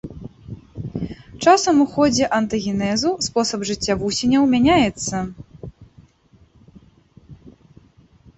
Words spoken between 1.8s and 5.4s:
у ходзе антагенезу спосаб жыцця вусеняў мяняецца.